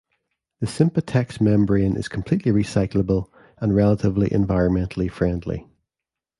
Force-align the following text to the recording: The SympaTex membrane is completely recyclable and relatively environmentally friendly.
The 0.61 0.65
SympaTex 0.65 1.39
membrane 1.39 1.95
is 1.95 2.07
completely 2.07 2.51
recyclable 2.51 3.29
and 3.59 3.75
relatively 3.75 4.29
environmentally 4.29 5.11
friendly. 5.11 5.67